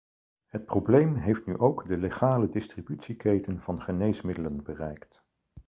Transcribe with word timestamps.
Het 0.47 0.65
probleem 0.65 1.15
heeft 1.15 1.45
nu 1.45 1.57
ook 1.57 1.87
de 1.87 1.97
legale 1.97 2.49
distributieketen 2.49 3.61
van 3.61 3.81
geneesmiddelen 3.81 4.63
bereikt. 4.63 5.25